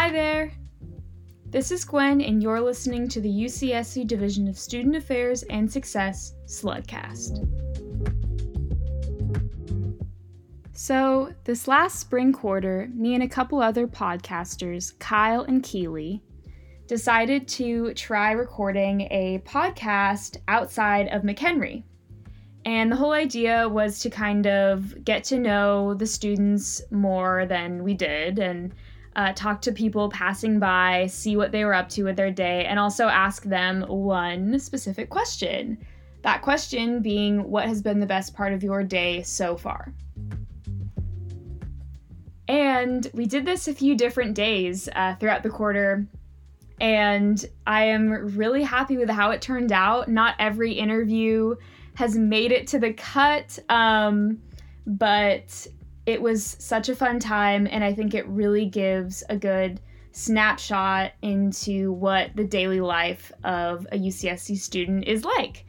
Hi 0.00 0.08
there! 0.08 0.50
This 1.44 1.70
is 1.70 1.84
Gwen, 1.84 2.22
and 2.22 2.42
you're 2.42 2.62
listening 2.62 3.06
to 3.08 3.20
the 3.20 3.28
UCSC 3.28 4.06
Division 4.06 4.48
of 4.48 4.58
Student 4.58 4.96
Affairs 4.96 5.42
and 5.50 5.70
Success 5.70 6.32
Slugcast. 6.46 7.46
So, 10.72 11.34
this 11.44 11.68
last 11.68 12.00
spring 12.00 12.32
quarter, 12.32 12.88
me 12.94 13.12
and 13.12 13.22
a 13.22 13.28
couple 13.28 13.60
other 13.60 13.86
podcasters, 13.86 14.98
Kyle 14.98 15.42
and 15.42 15.62
Keely, 15.62 16.22
decided 16.86 17.46
to 17.48 17.92
try 17.92 18.32
recording 18.32 19.02
a 19.10 19.42
podcast 19.44 20.38
outside 20.48 21.08
of 21.08 21.24
McHenry. 21.24 21.82
And 22.64 22.90
the 22.90 22.96
whole 22.96 23.12
idea 23.12 23.68
was 23.68 23.98
to 23.98 24.08
kind 24.08 24.46
of 24.46 25.04
get 25.04 25.24
to 25.24 25.38
know 25.38 25.92
the 25.92 26.06
students 26.06 26.80
more 26.90 27.44
than 27.44 27.84
we 27.84 27.92
did 27.92 28.38
and 28.38 28.72
uh, 29.16 29.32
talk 29.34 29.60
to 29.62 29.72
people 29.72 30.08
passing 30.10 30.58
by, 30.58 31.06
see 31.06 31.36
what 31.36 31.52
they 31.52 31.64
were 31.64 31.74
up 31.74 31.88
to 31.90 32.04
with 32.04 32.16
their 32.16 32.30
day, 32.30 32.64
and 32.66 32.78
also 32.78 33.06
ask 33.06 33.42
them 33.44 33.82
one 33.88 34.58
specific 34.58 35.10
question. 35.10 35.78
That 36.22 36.42
question 36.42 37.02
being, 37.02 37.50
What 37.50 37.66
has 37.66 37.82
been 37.82 37.98
the 37.98 38.06
best 38.06 38.34
part 38.34 38.52
of 38.52 38.62
your 38.62 38.84
day 38.84 39.22
so 39.22 39.56
far? 39.56 39.92
And 42.46 43.08
we 43.14 43.26
did 43.26 43.44
this 43.44 43.68
a 43.68 43.74
few 43.74 43.96
different 43.96 44.34
days 44.34 44.88
uh, 44.94 45.14
throughout 45.16 45.42
the 45.42 45.50
quarter, 45.50 46.06
and 46.80 47.44
I 47.66 47.84
am 47.84 48.36
really 48.36 48.62
happy 48.62 48.96
with 48.96 49.10
how 49.10 49.30
it 49.30 49.42
turned 49.42 49.72
out. 49.72 50.08
Not 50.08 50.34
every 50.38 50.72
interview 50.72 51.54
has 51.94 52.16
made 52.16 52.52
it 52.52 52.66
to 52.68 52.78
the 52.78 52.92
cut, 52.92 53.58
um, 53.68 54.40
but 54.86 55.66
it 56.10 56.20
was 56.20 56.56
such 56.58 56.88
a 56.88 56.96
fun 56.96 57.20
time, 57.20 57.68
and 57.70 57.84
I 57.84 57.94
think 57.94 58.14
it 58.14 58.26
really 58.26 58.66
gives 58.66 59.22
a 59.28 59.36
good 59.36 59.80
snapshot 60.12 61.12
into 61.22 61.92
what 61.92 62.34
the 62.34 62.44
daily 62.44 62.80
life 62.80 63.30
of 63.44 63.86
a 63.92 63.96
UCSC 63.96 64.58
student 64.58 65.04
is 65.04 65.24
like. 65.24 65.64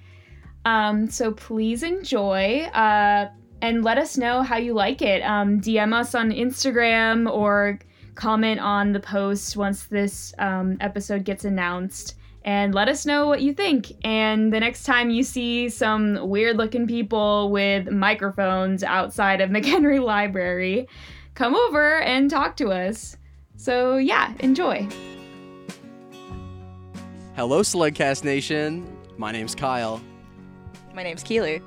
Um, 0.66 1.10
so 1.10 1.32
please 1.32 1.84
enjoy 1.84 2.62
uh, 2.74 3.30
and 3.62 3.84
let 3.84 4.00
us 4.00 4.18
know 4.18 4.42
how 4.42 4.58
you 4.58 4.74
like 4.74 5.04
it. 5.04 5.22
Um, 5.22 5.62
DM 5.62 5.94
us 5.94 6.16
on 6.16 6.32
Instagram 6.32 7.32
or 7.32 7.80
comment 8.16 8.60
on 8.60 8.94
the 8.94 9.00
post 9.00 9.56
once 9.56 9.86
this 9.86 10.34
um, 10.40 10.78
episode 10.82 11.24
gets 11.24 11.46
announced 11.46 12.16
and 12.44 12.74
let 12.74 12.90
us 12.90 13.06
know 13.06 13.28
what 13.28 13.42
you 13.42 13.54
think. 13.54 13.92
And 14.04 14.52
the 14.52 14.60
next 14.60 14.84
time 14.84 15.10
you 15.10 15.24
see 15.24 15.70
some 15.70 16.28
weird 16.28 16.58
looking 16.58 16.88
people 16.88 17.52
with 17.52 17.90
microphones 17.90 18.84
outside 18.84 19.42
of 19.42 19.50
McHenry 19.52 20.04
Library, 20.04 20.88
come 21.36 21.56
over 21.56 22.00
and 22.02 22.30
talk 22.30 22.58
to 22.58 22.70
us. 22.70 23.18
So, 23.58 23.98
yeah, 23.98 24.34
enjoy. 24.40 24.88
Hello, 27.36 27.62
Slugcast 27.62 28.24
Nation. 28.24 28.98
My 29.18 29.32
name's 29.32 29.56
Kyle. 29.56 30.02
My 30.94 31.04
name's 31.04 31.24
Keely. 31.24 31.62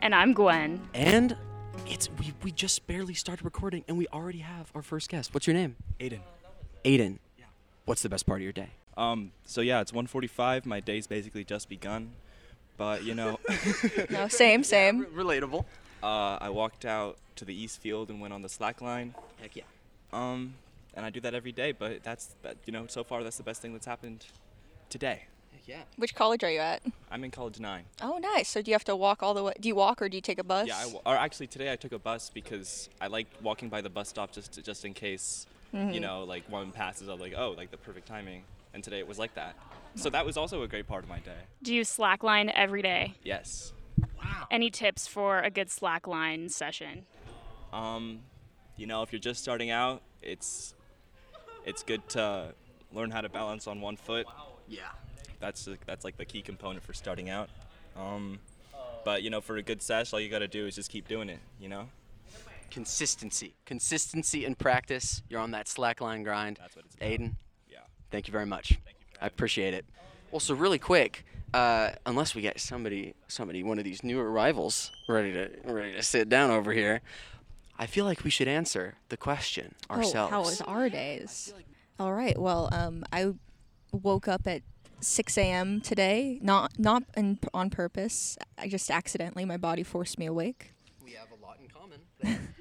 And 0.00 0.14
I'm 0.14 0.32
Gwen. 0.32 0.80
And 0.94 1.36
it's 1.86 2.08
we, 2.18 2.32
we 2.42 2.52
just 2.52 2.86
barely 2.86 3.14
started 3.14 3.44
recording 3.44 3.84
and 3.88 3.98
we 3.98 4.06
already 4.08 4.38
have 4.38 4.70
our 4.74 4.82
first 4.82 5.08
guest. 5.08 5.34
What's 5.34 5.46
your 5.46 5.54
name? 5.54 5.76
Aiden. 6.00 6.20
Aiden. 6.84 7.18
Yeah. 7.38 7.46
What's 7.84 8.02
the 8.02 8.08
best 8.08 8.26
part 8.26 8.40
of 8.40 8.44
your 8.44 8.52
day? 8.52 8.70
Um, 8.96 9.32
so 9.44 9.60
yeah, 9.60 9.80
it's 9.80 9.92
1:45. 9.92 10.64
My 10.66 10.80
day's 10.80 11.06
basically 11.06 11.44
just 11.44 11.68
begun, 11.68 12.12
but 12.76 13.04
you 13.04 13.14
know, 13.14 13.38
No, 14.10 14.28
same, 14.28 14.62
same. 14.64 15.04
relatable. 15.06 15.64
uh, 16.02 16.38
I 16.40 16.48
walked 16.50 16.84
out 16.84 17.16
to 17.36 17.44
the 17.44 17.54
east 17.54 17.80
field 17.80 18.08
and 18.10 18.20
went 18.20 18.32
on 18.32 18.42
the 18.42 18.48
slack 18.48 18.80
line. 18.80 19.14
Heck 19.40 19.54
yeah. 19.56 19.64
Um, 20.12 20.54
and 20.94 21.04
I 21.04 21.10
do 21.10 21.20
that 21.20 21.34
every 21.34 21.52
day. 21.52 21.72
But 21.72 22.02
that's 22.02 22.34
that. 22.42 22.56
You 22.64 22.72
know, 22.72 22.86
so 22.88 23.04
far 23.04 23.22
that's 23.22 23.36
the 23.36 23.42
best 23.42 23.60
thing 23.60 23.72
that's 23.74 23.86
happened 23.86 24.24
today. 24.88 25.24
Heck 25.52 25.68
yeah. 25.68 25.82
Which 25.96 26.14
college 26.14 26.42
are 26.42 26.50
you 26.50 26.60
at? 26.60 26.80
I'm 27.10 27.22
in 27.22 27.30
college 27.30 27.60
nine. 27.60 27.84
Oh, 28.00 28.16
nice. 28.16 28.48
So 28.48 28.62
do 28.62 28.70
you 28.70 28.74
have 28.74 28.84
to 28.84 28.96
walk 28.96 29.22
all 29.22 29.34
the 29.34 29.42
way? 29.42 29.52
Do 29.60 29.68
you 29.68 29.74
walk 29.74 30.00
or 30.00 30.08
do 30.08 30.16
you 30.16 30.22
take 30.22 30.38
a 30.38 30.44
bus? 30.44 30.68
Yeah, 30.68 30.78
I, 30.78 30.86
wa- 30.86 31.00
or 31.04 31.16
actually 31.16 31.48
today 31.48 31.70
I 31.70 31.76
took 31.76 31.92
a 31.92 31.98
bus 31.98 32.30
because 32.32 32.88
I 33.00 33.08
like 33.08 33.26
walking 33.42 33.68
by 33.68 33.82
the 33.82 33.90
bus 33.90 34.08
stop 34.08 34.32
just 34.32 34.52
to, 34.52 34.62
just 34.62 34.84
in 34.86 34.94
case, 34.94 35.46
you 35.72 36.00
know, 36.00 36.24
like 36.24 36.50
one 36.50 36.70
passes. 36.72 37.08
I'm 37.08 37.20
like, 37.20 37.34
oh, 37.36 37.50
like 37.56 37.70
the 37.70 37.76
perfect 37.76 38.06
timing. 38.08 38.44
And 38.76 38.84
today 38.84 38.98
it 38.98 39.08
was 39.08 39.18
like 39.18 39.34
that. 39.36 39.56
So 39.94 40.10
that 40.10 40.26
was 40.26 40.36
also 40.36 40.62
a 40.62 40.68
great 40.68 40.86
part 40.86 41.02
of 41.02 41.08
my 41.08 41.18
day. 41.20 41.38
Do 41.62 41.74
you 41.74 41.80
slackline 41.80 42.52
every 42.54 42.82
day? 42.82 43.14
Yes. 43.24 43.72
Wow. 44.18 44.48
Any 44.50 44.68
tips 44.68 45.06
for 45.06 45.40
a 45.40 45.48
good 45.48 45.68
slackline 45.68 46.50
session? 46.50 47.06
Um, 47.72 48.20
you 48.76 48.86
know, 48.86 49.02
if 49.02 49.12
you're 49.12 49.18
just 49.18 49.42
starting 49.42 49.70
out, 49.70 50.02
it's 50.20 50.74
it's 51.64 51.82
good 51.82 52.06
to 52.10 52.52
learn 52.92 53.10
how 53.10 53.22
to 53.22 53.30
balance 53.30 53.66
on 53.66 53.80
one 53.80 53.96
foot. 53.96 54.26
Yeah. 54.68 54.82
That's 55.40 55.66
that's 55.86 56.04
like 56.04 56.18
the 56.18 56.26
key 56.26 56.42
component 56.42 56.84
for 56.84 56.92
starting 56.92 57.30
out. 57.30 57.48
Um, 57.96 58.40
but 59.06 59.22
you 59.22 59.30
know, 59.30 59.40
for 59.40 59.56
a 59.56 59.62
good 59.62 59.80
sesh, 59.80 60.12
all 60.12 60.20
you 60.20 60.28
got 60.28 60.40
to 60.40 60.48
do 60.48 60.66
is 60.66 60.74
just 60.74 60.90
keep 60.90 61.08
doing 61.08 61.30
it. 61.30 61.40
You 61.58 61.70
know, 61.70 61.88
Consistency. 62.70 63.54
Consistency 63.64 64.44
in 64.44 64.54
practice. 64.54 65.22
You're 65.30 65.40
on 65.40 65.52
that 65.52 65.64
slackline 65.64 66.24
grind. 66.24 66.58
That's 66.60 66.76
what 66.76 66.84
it's 66.84 66.94
about. 66.94 67.08
Aiden, 67.08 67.20
yeah. 67.20 67.45
Thank 68.10 68.26
you 68.28 68.32
very 68.32 68.46
much. 68.46 68.78
I 69.20 69.26
appreciate 69.26 69.74
it. 69.74 69.84
Well, 70.30 70.40
so 70.40 70.54
really 70.54 70.78
quick, 70.78 71.24
uh, 71.54 71.90
unless 72.04 72.34
we 72.34 72.42
get 72.42 72.60
somebody, 72.60 73.14
somebody, 73.28 73.62
one 73.62 73.78
of 73.78 73.84
these 73.84 74.02
new 74.02 74.20
arrivals 74.20 74.90
ready 75.08 75.32
to 75.32 75.50
ready 75.64 75.92
to 75.94 76.02
sit 76.02 76.28
down 76.28 76.50
over 76.50 76.72
here, 76.72 77.00
I 77.78 77.86
feel 77.86 78.04
like 78.04 78.24
we 78.24 78.30
should 78.30 78.48
answer 78.48 78.94
the 79.08 79.16
question 79.16 79.74
ourselves. 79.90 80.32
Oh, 80.32 80.36
how 80.36 80.40
was 80.40 80.60
our 80.62 80.88
days? 80.88 81.54
All 81.98 82.12
right. 82.12 82.38
Well, 82.38 82.68
um, 82.72 83.04
I 83.12 83.32
woke 83.92 84.28
up 84.28 84.46
at 84.46 84.62
6 85.00 85.38
a.m. 85.38 85.80
today. 85.80 86.38
Not 86.42 86.78
not 86.78 87.04
in, 87.16 87.38
on 87.54 87.70
purpose. 87.70 88.36
I 88.58 88.68
just 88.68 88.90
accidentally. 88.90 89.44
My 89.44 89.56
body 89.56 89.82
forced 89.82 90.18
me 90.18 90.26
awake. 90.26 90.72
we 91.04 91.12
have 91.12 91.28
a 91.30 91.44
lot 91.44 91.58
in 91.62 91.68
common. 91.68 92.48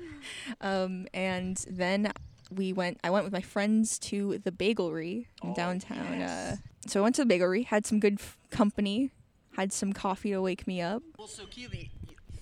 Um, 0.62 1.08
and 1.14 1.64
then 1.70 2.12
we 2.56 2.74
went. 2.74 3.00
I 3.04 3.10
went 3.10 3.24
with 3.26 3.34
my 3.34 3.42
friends 3.42 4.00
to 4.00 4.38
the 4.40 4.52
Bagelry 4.52 5.28
in 5.44 5.54
downtown. 5.54 6.22
Uh, 6.22 6.56
so 6.88 7.00
I 7.00 7.04
went 7.04 7.16
to 7.16 7.26
the 7.26 7.34
Bagelry. 7.34 7.66
Had 7.66 7.86
some 7.86 8.00
good 8.00 8.16
f- 8.20 8.38
company. 8.52 9.12
Had 9.56 9.72
some 9.72 9.94
coffee 9.94 10.32
to 10.32 10.42
wake 10.42 10.68
me 10.68 10.82
up. 10.82 11.02
well, 11.18 11.28
so 11.28 11.46
Keely, 11.46 11.92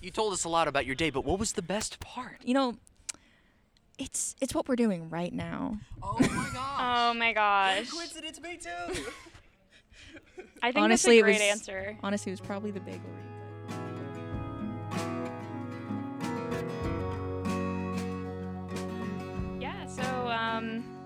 you 0.02 0.10
told 0.10 0.32
us 0.32 0.44
a 0.44 0.48
lot 0.48 0.66
about 0.68 0.84
your 0.86 0.94
day, 0.96 1.10
but 1.10 1.24
what 1.24 1.38
was 1.38 1.52
the 1.52 1.62
best 1.62 2.00
part? 2.00 2.38
You 2.42 2.54
know, 2.54 2.74
it's 3.98 4.34
it's 4.40 4.54
what 4.54 4.66
we're 4.68 4.76
doing 4.76 5.08
right 5.10 5.32
now. 5.32 5.78
Oh 6.02 6.16
my 6.20 6.26
gosh. 6.52 6.80
Oh 6.80 7.14
my 7.14 7.32
gosh. 7.32 7.90
Coincidence, 7.90 8.40
me 8.40 8.56
too. 8.56 9.02
I 10.62 10.72
think 10.72 10.82
Honestly, 10.84 11.18
it 11.18 11.22
that's 11.26 11.36
a 11.36 11.38
great 11.38 11.50
was- 11.52 11.60
answer. 11.60 11.96
Honestly, 12.02 12.30
it 12.30 12.34
was 12.34 12.40
probably 12.40 12.70
the 12.70 12.80
Bagelry. 12.80 13.00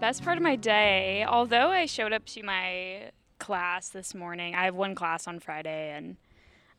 Best 0.01 0.23
part 0.23 0.37
of 0.37 0.45
my 0.45 0.55
day, 0.55 1.25
although 1.29 1.71
I 1.71 1.87
showed 1.87 2.13
up 2.13 2.25
to 2.27 2.43
my 2.45 3.11
class 3.41 3.89
this 3.89 4.15
morning, 4.15 4.55
I 4.55 4.65
have 4.65 4.77
one 4.77 4.95
class 4.95 5.27
on 5.27 5.41
Friday, 5.41 5.93
and 5.93 6.17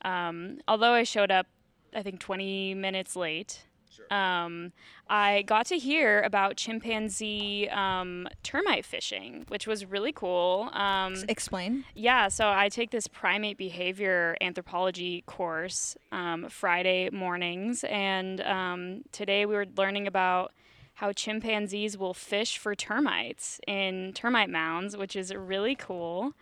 um, 0.03 0.59
although 0.69 0.94
I 0.94 1.03
showed 1.03 1.30
up, 1.30 1.46
I 1.94 2.02
think 2.02 2.22
20 2.22 2.75
minutes 2.75 3.18
late, 3.18 3.66
um, 4.09 4.72
I 5.09 5.41
got 5.41 5.66
to 5.68 5.78
hear 5.78 6.22
about 6.22 6.56
chimpanzee 6.56 7.68
um, 7.69 8.30
termite 8.41 8.85
fishing, 8.85 9.44
which 9.50 9.68
was 9.68 9.86
really 9.86 10.13
cool. 10.13 10.69
Um, 10.72 11.16
explain. 11.28 11.84
yeah, 11.96 12.30
so 12.30 12.47
I 12.50 12.69
take 12.69 12.91
this 12.91 13.07
primate 13.07 13.57
behavior 13.57 14.38
anthropology 14.39 15.24
course 15.25 15.98
um, 16.13 16.48
Friday 16.48 17.10
mornings, 17.12 17.83
and 17.83 18.39
um, 18.42 19.01
today 19.12 19.45
we 19.45 19.56
were 19.56 19.68
learning 19.75 20.07
about 20.07 20.54
how 21.00 21.13
chimpanzees 21.13 21.98
will 21.98 22.13
fish 22.13 22.57
for 22.57 22.75
termites 22.75 23.62
in 23.66 24.12
termite 24.13 24.50
mounds, 24.50 24.98
which 24.98 25.16
is 25.16 25.34
really 25.34 25.74
cool. 25.74 26.34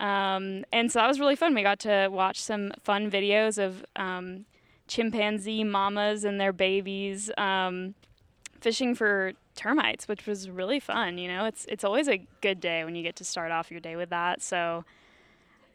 Um, 0.00 0.64
and 0.72 0.90
so 0.90 0.98
that 0.98 1.06
was 1.06 1.20
really 1.20 1.36
fun. 1.36 1.54
We 1.54 1.62
got 1.62 1.78
to 1.80 2.08
watch 2.08 2.40
some 2.42 2.72
fun 2.82 3.08
videos 3.08 3.64
of 3.64 3.84
um, 3.94 4.44
chimpanzee 4.88 5.62
mamas 5.62 6.24
and 6.24 6.40
their 6.40 6.52
babies 6.52 7.30
um, 7.38 7.94
fishing 8.60 8.96
for 8.96 9.34
termites, 9.54 10.08
which 10.08 10.26
was 10.26 10.50
really 10.50 10.80
fun. 10.80 11.16
You 11.16 11.28
know, 11.28 11.44
it's 11.44 11.64
it's 11.68 11.84
always 11.84 12.08
a 12.08 12.26
good 12.40 12.58
day 12.58 12.82
when 12.82 12.96
you 12.96 13.04
get 13.04 13.14
to 13.16 13.24
start 13.24 13.52
off 13.52 13.70
your 13.70 13.78
day 13.78 13.94
with 13.94 14.10
that. 14.10 14.42
So 14.42 14.84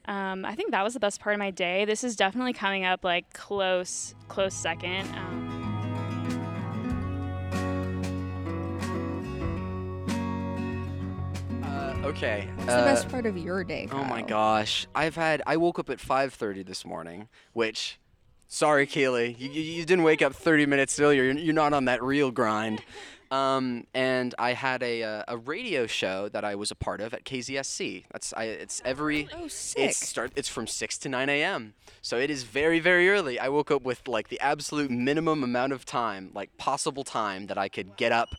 um, 0.03 0.43
I 0.43 0.53
think 0.53 0.71
that 0.71 0.83
was 0.83 0.93
the 0.93 0.99
best 0.99 1.21
part 1.21 1.33
of 1.33 1.39
my 1.39 1.51
day. 1.51 1.85
This 1.85 2.03
is 2.03 2.17
definitely 2.17 2.51
coming 2.51 2.83
up 2.83 3.05
like 3.05 3.31
close 3.31 4.15
close 4.27 4.53
second. 4.53 5.07
Okay. 12.07 12.47
What's 12.55 12.69
uh, 12.69 12.79
the 12.79 12.85
best 12.85 13.09
part 13.09 13.25
of 13.25 13.37
your 13.37 13.63
day? 13.63 13.87
Oh 13.91 14.03
my 14.03 14.21
gosh, 14.21 14.87
I've 14.95 15.15
had. 15.15 15.41
I 15.45 15.57
woke 15.57 15.79
up 15.79 15.89
at 15.89 15.99
5:30 15.99 16.65
this 16.65 16.85
morning, 16.85 17.27
which, 17.53 17.99
sorry, 18.47 18.85
Keely, 18.85 19.35
you, 19.37 19.49
you, 19.49 19.85
didn't 19.85 20.03
wake 20.03 20.21
up 20.21 20.33
30 20.33 20.65
minutes 20.65 20.99
earlier. 20.99 21.23
You're, 21.23 21.33
you're 21.37 21.53
not 21.53 21.73
on 21.73 21.85
that 21.85 22.01
real 22.01 22.31
grind. 22.31 22.81
Um, 23.29 23.85
and 23.93 24.33
I 24.39 24.53
had 24.53 24.81
a, 24.81 25.03
uh, 25.03 25.23
a 25.27 25.35
radio 25.35 25.85
show 25.85 26.29
that 26.29 26.45
I 26.45 26.55
was 26.55 26.71
a 26.71 26.75
part 26.75 27.01
of 27.01 27.13
at 27.13 27.25
KZSC. 27.25 28.05
That's 28.09 28.33
I, 28.33 28.45
it's 28.45 28.81
every 28.85 29.27
Oh, 29.33 29.49
sick. 29.49 29.89
it's 29.89 29.97
start 29.97 30.31
it's 30.37 30.47
from 30.47 30.65
6 30.65 30.97
to 30.99 31.09
9 31.09 31.27
a.m. 31.27 31.73
So 32.01 32.17
it 32.17 32.29
is 32.29 32.43
very 32.43 32.79
very 32.79 33.09
early. 33.09 33.37
I 33.37 33.49
woke 33.49 33.69
up 33.69 33.81
with 33.81 34.07
like 34.07 34.29
the 34.29 34.39
absolute 34.39 34.89
minimum 34.89 35.43
amount 35.43 35.73
of 35.73 35.83
time, 35.85 36.31
like 36.33 36.55
possible 36.57 37.03
time 37.03 37.47
that 37.47 37.57
I 37.57 37.67
could 37.67 37.97
get 37.97 38.13
up, 38.13 38.29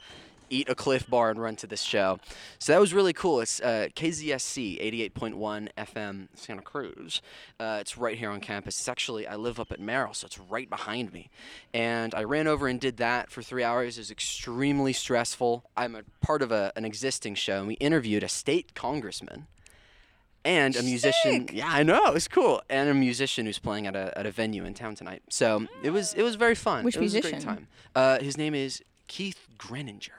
eat 0.50 0.68
a 0.68 0.74
Clif 0.74 1.08
Bar 1.08 1.30
and 1.30 1.40
run 1.40 1.56
to 1.56 1.66
this 1.66 1.82
show. 1.82 2.18
So 2.58 2.72
that 2.72 2.80
was 2.80 2.94
really 2.94 3.12
cool. 3.12 3.40
It's 3.40 3.60
uh, 3.60 3.88
KZSC 3.94 4.80
88.1 5.12 5.68
FM 5.76 6.28
Santa 6.34 6.62
Cruz. 6.62 7.22
Uh, 7.58 7.78
it's 7.80 7.96
right 7.96 8.16
here 8.16 8.30
on 8.30 8.40
campus. 8.40 8.78
It's 8.78 8.88
actually 8.88 9.26
I 9.26 9.36
live 9.36 9.60
up 9.60 9.72
at 9.72 9.80
Merrill, 9.80 10.14
so 10.14 10.26
it's 10.26 10.38
right 10.38 10.68
behind 10.68 11.12
me. 11.12 11.30
And 11.72 12.14
I 12.14 12.24
ran 12.24 12.46
over 12.46 12.68
and 12.68 12.80
did 12.80 12.96
that 12.98 13.30
for 13.30 13.42
three 13.42 13.64
hours. 13.64 13.98
It 13.98 14.02
was 14.02 14.10
extremely 14.10 14.92
stressful. 14.92 15.64
I'm 15.76 15.94
a 15.94 16.02
part 16.20 16.42
of 16.42 16.52
a, 16.52 16.72
an 16.76 16.84
existing 16.84 17.34
show, 17.34 17.58
and 17.58 17.66
we 17.66 17.74
interviewed 17.74 18.22
a 18.22 18.28
state 18.28 18.74
congressman 18.74 19.46
and 20.44 20.76
a 20.76 20.82
musician. 20.82 21.46
Sick. 21.46 21.52
Yeah, 21.52 21.68
I 21.68 21.82
know 21.82 22.12
it's 22.14 22.28
cool, 22.28 22.62
and 22.70 22.88
a 22.88 22.94
musician 22.94 23.46
who's 23.46 23.58
playing 23.58 23.86
at 23.86 23.94
a, 23.94 24.16
at 24.18 24.26
a 24.26 24.30
venue 24.30 24.64
in 24.64 24.74
town 24.74 24.94
tonight. 24.94 25.22
So 25.28 25.66
it 25.82 25.90
was 25.90 26.14
it 26.14 26.22
was 26.22 26.36
very 26.36 26.54
fun. 26.54 26.84
Which 26.84 26.96
it 26.96 27.00
was 27.00 27.12
a 27.12 27.16
musician? 27.16 27.38
great 27.38 27.46
time. 27.46 27.68
Uh, 27.94 28.18
his 28.20 28.36
name 28.36 28.54
is 28.54 28.82
Keith 29.06 29.46
Greninger, 29.58 30.10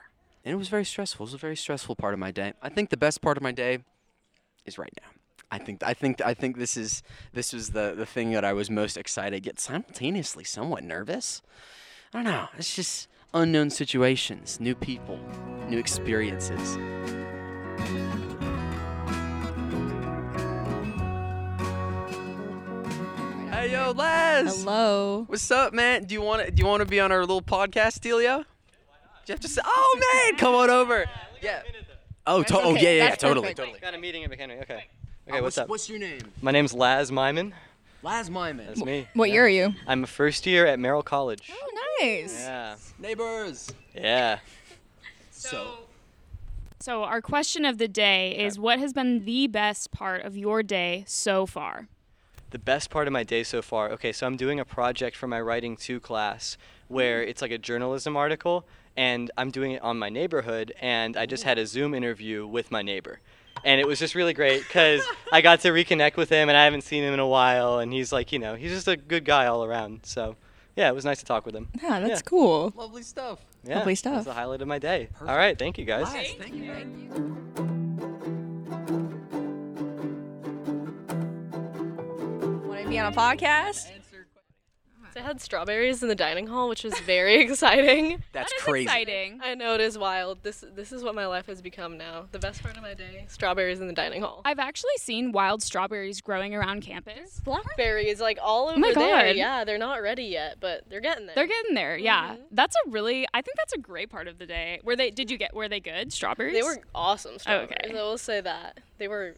and 0.44 0.52
it 0.52 0.56
was 0.56 0.68
very 0.68 0.84
stressful. 0.84 1.24
It 1.24 1.28
was 1.28 1.34
a 1.34 1.38
very 1.38 1.56
stressful 1.56 1.96
part 1.96 2.14
of 2.14 2.20
my 2.20 2.30
day. 2.30 2.54
I 2.62 2.68
think 2.68 2.90
the 2.90 2.96
best 2.96 3.20
part 3.20 3.36
of 3.36 3.42
my 3.42 3.52
day 3.52 3.80
is 4.64 4.78
right 4.78 4.92
now. 5.02 5.08
I 5.52 5.58
think 5.58 5.82
I 5.82 5.94
think 5.94 6.20
I 6.20 6.32
think 6.32 6.58
this 6.58 6.76
is 6.76 7.02
this 7.32 7.52
was 7.52 7.70
the 7.70 7.94
the 7.96 8.06
thing 8.06 8.30
that 8.32 8.44
I 8.44 8.52
was 8.52 8.70
most 8.70 8.96
excited 8.96 9.44
yet 9.44 9.58
simultaneously 9.58 10.44
somewhat 10.44 10.84
nervous. 10.84 11.42
I 12.14 12.18
don't 12.18 12.24
know. 12.24 12.48
It's 12.56 12.74
just 12.74 13.08
unknown 13.34 13.70
situations, 13.70 14.60
new 14.60 14.76
people, 14.76 15.18
new 15.68 15.78
experiences. 15.78 16.76
Hey 23.50 23.72
yo, 23.72 23.90
Les. 23.90 24.62
Hello. 24.62 25.24
What's 25.26 25.50
up, 25.50 25.74
man? 25.74 26.04
Do 26.04 26.14
you 26.14 26.22
want 26.22 26.46
to 26.46 26.50
do 26.52 26.62
you 26.62 26.66
want 26.66 26.80
to 26.80 26.86
be 26.86 27.00
on 27.00 27.10
our 27.10 27.20
little 27.20 27.42
podcast, 27.42 27.98
Delio? 27.98 28.44
Do 29.30 29.34
you 29.34 29.36
have 29.36 29.40
to 29.42 29.48
say, 29.48 29.60
"Oh 29.64 30.00
man, 30.26 30.36
come 30.38 30.56
on 30.56 30.70
over"? 30.70 31.06
Yeah. 31.40 31.62
Oh, 32.26 32.42
to- 32.42 32.58
oh 32.60 32.74
yeah, 32.74 32.80
yeah, 32.80 32.90
yeah, 32.90 33.08
That's 33.10 33.22
totally, 33.22 33.42
perfect. 33.44 33.58
totally. 33.58 33.78
Got 33.78 33.94
a 33.94 33.98
meeting 33.98 34.24
at 34.24 34.30
McHenry. 34.30 34.60
Okay. 34.62 34.86
Uh, 35.28 35.30
Okay, 35.30 35.40
what's 35.40 35.56
up? 35.56 35.68
What's 35.68 35.88
your 35.88 36.00
name? 36.00 36.18
My 36.42 36.50
name's 36.50 36.74
Laz 36.74 37.12
Myman. 37.12 37.52
Laz 38.02 38.28
Myman. 38.28 38.66
That's 38.66 38.84
me. 38.84 39.06
What 39.14 39.28
Yeah. 39.28 39.34
year 39.34 39.44
are 39.44 39.48
you? 39.48 39.74
I'm 39.86 40.02
a 40.02 40.08
first 40.08 40.46
year 40.46 40.66
at 40.66 40.80
Merrill 40.80 41.04
College. 41.04 41.48
Oh, 41.52 41.96
nice. 42.02 42.40
Yeah. 42.40 42.74
Neighbors. 42.98 43.72
Yeah. 43.94 44.40
So, 45.30 45.84
So, 46.80 47.04
our 47.04 47.20
question 47.22 47.64
of 47.64 47.78
the 47.78 47.86
day 47.86 48.32
is 48.36 48.58
what 48.58 48.80
has 48.80 48.92
been 48.92 49.24
the 49.24 49.46
best 49.46 49.92
part 49.92 50.22
of 50.22 50.36
your 50.36 50.64
day 50.64 51.04
so 51.06 51.46
far? 51.46 51.86
The 52.50 52.58
best 52.58 52.90
part 52.90 53.06
of 53.06 53.12
my 53.12 53.22
day 53.22 53.44
so 53.44 53.62
far. 53.62 53.90
Okay, 53.90 54.10
so 54.10 54.26
I'm 54.26 54.36
doing 54.36 54.58
a 54.58 54.64
project 54.64 55.14
for 55.16 55.28
my 55.28 55.40
writing 55.40 55.76
2 55.76 56.00
class 56.00 56.56
where 56.90 57.20
mm-hmm. 57.20 57.30
it's 57.30 57.40
like 57.40 57.50
a 57.52 57.58
journalism 57.58 58.16
article 58.16 58.66
and 58.96 59.30
I'm 59.38 59.50
doing 59.50 59.72
it 59.72 59.82
on 59.82 59.98
my 59.98 60.08
neighborhood 60.08 60.72
and 60.80 61.16
I 61.16 61.24
just 61.26 61.42
mm-hmm. 61.42 61.48
had 61.48 61.58
a 61.58 61.66
Zoom 61.66 61.94
interview 61.94 62.46
with 62.46 62.70
my 62.70 62.82
neighbor. 62.82 63.20
And 63.64 63.80
it 63.80 63.86
was 63.86 63.98
just 63.98 64.14
really 64.14 64.32
great 64.32 64.68
cuz 64.68 65.02
I 65.32 65.40
got 65.40 65.60
to 65.60 65.68
reconnect 65.68 66.16
with 66.16 66.28
him 66.28 66.48
and 66.48 66.58
I 66.58 66.64
haven't 66.64 66.82
seen 66.82 67.04
him 67.04 67.14
in 67.14 67.20
a 67.20 67.26
while 67.26 67.78
and 67.78 67.92
he's 67.92 68.12
like, 68.12 68.32
you 68.32 68.38
know, 68.38 68.54
he's 68.54 68.72
just 68.72 68.88
a 68.88 68.96
good 68.96 69.24
guy 69.24 69.46
all 69.46 69.64
around. 69.64 70.00
So, 70.04 70.36
yeah, 70.76 70.88
it 70.88 70.94
was 70.94 71.04
nice 71.04 71.18
to 71.18 71.24
talk 71.24 71.46
with 71.46 71.54
him. 71.54 71.68
Yeah, 71.82 72.00
that's 72.00 72.20
Yeah. 72.20 72.20
cool. 72.24 72.72
lovely 72.74 73.02
stuff. 73.02 73.44
Yeah. 73.62 73.78
Lovely 73.78 73.92
That's 73.92 74.00
stuff. 74.00 74.24
the 74.24 74.32
highlight 74.32 74.62
of 74.62 74.68
my 74.68 74.78
day. 74.78 75.08
All 75.20 75.36
right, 75.36 75.58
thank 75.58 75.76
you 75.78 75.84
guys. 75.84 76.12
Laz, 76.12 76.32
thank 76.38 76.54
you. 76.54 76.72
Want 82.66 82.82
to 82.82 82.88
be 82.88 82.98
on 82.98 83.12
a 83.12 83.16
podcast? 83.16 83.99
So 85.14 85.20
I 85.20 85.22
had 85.24 85.40
strawberries 85.40 86.02
in 86.02 86.08
the 86.08 86.14
dining 86.14 86.46
hall, 86.46 86.68
which 86.68 86.84
was 86.84 86.98
very 87.00 87.34
exciting. 87.40 88.22
That's 88.32 88.50
That 88.52 88.56
is 88.58 88.62
crazy. 88.62 88.84
exciting. 88.84 89.40
I 89.42 89.54
know 89.54 89.74
it 89.74 89.80
is 89.80 89.98
wild. 89.98 90.42
This 90.42 90.64
this 90.74 90.92
is 90.92 91.02
what 91.02 91.14
my 91.14 91.26
life 91.26 91.46
has 91.46 91.60
become 91.60 91.98
now. 91.98 92.26
The 92.32 92.38
best 92.38 92.62
part 92.62 92.76
of 92.76 92.82
my 92.82 92.94
day: 92.94 93.24
strawberries 93.28 93.80
in 93.80 93.86
the 93.88 93.92
dining 93.92 94.22
hall. 94.22 94.42
I've 94.44 94.58
actually 94.60 94.96
seen 94.98 95.32
wild 95.32 95.62
strawberries 95.62 96.20
growing 96.20 96.54
around 96.54 96.82
campus. 96.82 97.40
Blackberries 97.44 98.20
like 98.20 98.38
all 98.40 98.68
over 98.68 98.76
Oh 98.76 98.78
my 98.80 98.92
there. 98.92 99.26
God. 99.28 99.36
Yeah, 99.36 99.64
they're 99.64 99.78
not 99.78 100.00
ready 100.02 100.24
yet, 100.24 100.56
but 100.60 100.88
they're 100.88 101.00
getting 101.00 101.26
there. 101.26 101.34
They're 101.34 101.46
getting 101.48 101.74
there. 101.74 101.96
Yeah. 101.96 102.36
Mhm. 102.36 102.38
That's 102.52 102.76
a 102.86 102.90
really 102.90 103.26
I 103.34 103.42
think 103.42 103.56
that's 103.56 103.72
a 103.72 103.78
great 103.78 104.10
part 104.10 104.28
of 104.28 104.38
the 104.38 104.46
day. 104.46 104.80
Were 104.84 104.94
they 104.96 105.10
did 105.10 105.30
you 105.30 105.36
get 105.38 105.54
were 105.54 105.68
they 105.68 105.80
good? 105.80 106.12
Strawberries? 106.12 106.54
They 106.54 106.62
were 106.62 106.78
awesome 106.94 107.38
strawberries. 107.38 107.70
Okay. 107.84 107.90
I 107.90 107.92
will 107.94 108.18
say 108.18 108.40
that 108.40 108.78
they 108.98 109.08
were 109.08 109.34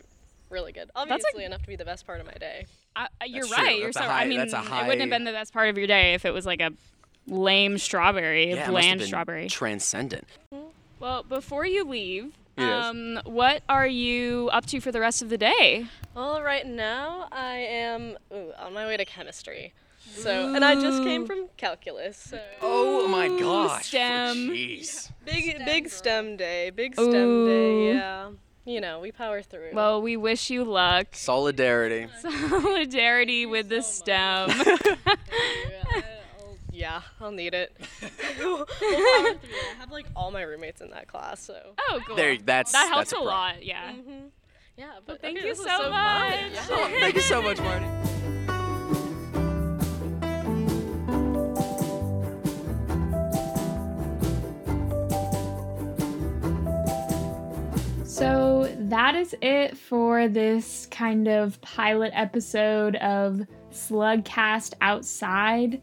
really 0.51 0.73
good. 0.73 0.91
a- 0.95 0.99
Obviously 1.01 1.45
enough 1.45 1.63
to 1.63 1.69
be 1.69 1.77
the 1.77 1.85
best 1.87 2.07
part 2.07 2.21
of 2.21 2.27
my 2.27 2.35
day. 2.35 2.67
Uh, 2.95 3.07
uh, 3.21 3.25
you're 3.27 3.47
That's 3.47 3.59
right. 3.59 3.79
You're 3.79 3.93
so 3.93 4.01
high- 4.03 4.23
I 4.25 4.27
mean 4.27 4.39
that's 4.39 4.53
a 4.53 4.59
it 4.59 4.83
wouldn't 4.87 5.01
have 5.01 5.11
been 5.11 5.25
the 5.25 5.33
best 5.33 5.53
part 5.53 5.69
of 5.69 5.79
your 5.79 5.87
day 5.87 6.15
if 6.15 6.25
it 6.25 6.33
was 6.35 6.45
like 6.47 6.61
a 6.61 6.73
lame 7.27 7.79
strawberry, 7.79 8.51
Yeah, 8.51 8.51
a 8.51 8.55
it 8.55 8.57
must 8.57 8.65
have 8.67 8.71
bland 8.73 8.99
been 9.01 9.07
strawberry. 9.09 9.49
Transcendent. 9.49 10.27
well, 11.01 11.23
before 11.23 11.65
you 11.67 11.85
leave, 11.85 12.33
Yes. 12.59 12.85
um, 12.85 13.19
what 13.25 13.63
are 13.69 13.87
you 13.87 14.51
up 14.53 14.67
to 14.67 14.81
for 14.81 14.93
the 14.93 15.01
rest 15.01 15.23
of 15.23 15.31
the 15.31 15.39
day? 15.39 15.87
Well, 16.15 16.43
right 16.43 16.67
now 16.67 17.29
I 17.33 17.55
am 17.57 18.19
ooh, 18.33 18.53
on 18.59 18.75
my 18.75 18.85
way 18.87 18.99
to 18.99 19.05
chemistry. 19.07 19.73
So, 20.15 20.55
and 20.55 20.63
I 20.63 20.75
just 20.75 21.03
came 21.03 21.27
from 21.27 21.49
calculus. 21.57 22.19
So. 22.19 22.39
Oh 22.61 23.09
my 23.09 23.29
gosh. 23.41 23.87
STEM. 23.87 24.49
Jeez. 24.51 25.11
Big 25.25 25.65
big 25.65 25.89
STEM 25.89 26.37
day. 26.37 26.69
Big 26.69 26.93
STEM 26.95 27.07
Ooh. 27.15 27.47
day. 27.47 27.95
Yeah. 27.95 28.31
You 28.65 28.81
know, 28.81 29.01
we 29.01 29.11
power 29.11 29.43
through. 29.43 29.71
Well, 29.73 30.01
we 30.01 30.17
wish 30.17 30.49
you 30.49 30.65
luck. 30.65 31.09
Solidarity. 31.13 32.07
Solidarity 32.21 33.45
with 33.45 33.69
the 33.69 33.83
STEM. 33.83 34.51
yeah, 36.73 37.03
I'll, 37.21 37.33
need 37.33 37.55
it. 37.55 37.77
we'll 38.39 38.59
power 38.59 38.67
through. 38.67 38.79
I 38.81 39.75
have 39.79 39.91
like 39.91 40.07
all 40.15 40.31
my 40.31 40.43
roommates 40.43 40.81
in 40.81 40.91
that 40.91 41.09
class, 41.09 41.43
so. 41.43 41.75
oh, 41.91 42.01
cool. 42.07 42.15
There, 42.15 42.39
that's 42.39 42.71
that 42.73 42.89
helps 42.89 43.11
that's 43.11 43.13
a 43.13 43.17
pro. 43.17 43.25
lot. 43.25 43.65
Yeah. 43.65 43.93
hmm 43.95 44.27
Yeah, 44.77 44.93
but 45.07 45.21
thank 45.21 45.39
okay, 45.39 45.49
you 45.49 45.55
so 45.57 45.65
so 45.65 45.91
much. 45.91 46.35
Fun. 46.35 46.51
Yeah. 46.53 46.67
Oh, 46.71 46.97
thank 47.01 47.15
you 47.17 47.21
so 47.21 47.43
much, 47.43 47.59
Marty. 47.59 47.87
So 58.23 58.73
that 58.79 59.17
is 59.17 59.35
it 59.43 59.77
for 59.77 60.29
this 60.29 60.87
kind 60.93 61.27
of 61.27 61.61
pilot 61.61 62.13
episode 62.15 62.95
of 62.95 63.45
Slugcast 63.73 64.75
Outside. 64.81 65.83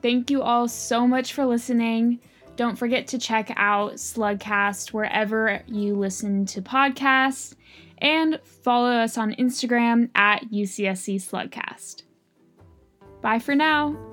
Thank 0.00 0.30
you 0.30 0.40
all 0.40 0.68
so 0.68 1.04
much 1.08 1.32
for 1.32 1.44
listening. 1.44 2.20
Don't 2.54 2.76
forget 2.76 3.08
to 3.08 3.18
check 3.18 3.52
out 3.56 3.94
Slugcast 3.94 4.92
wherever 4.92 5.64
you 5.66 5.96
listen 5.96 6.46
to 6.46 6.62
podcasts 6.62 7.56
and 7.98 8.38
follow 8.44 8.92
us 8.92 9.18
on 9.18 9.32
Instagram 9.34 10.10
at 10.14 10.44
UCSC 10.44 11.16
Slugcast. 11.16 12.04
Bye 13.20 13.40
for 13.40 13.56
now. 13.56 14.09